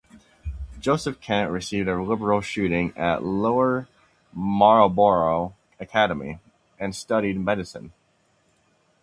Joseph 0.79 1.21
Kent 1.21 1.51
received 1.51 1.87
a 1.87 2.01
liberal 2.01 2.41
schooling 2.41 2.91
at 2.97 3.21
Lower 3.23 3.87
Marlboro 4.33 5.53
Academy, 5.79 6.39
and 6.79 6.95
studied 6.95 7.39
medicine. 7.39 7.93